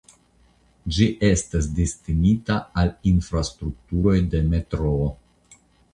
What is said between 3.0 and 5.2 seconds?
infrastrukturoj de metroo.